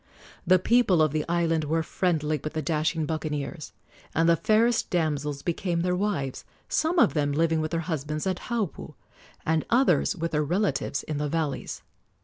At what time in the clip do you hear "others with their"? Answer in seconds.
9.69-10.43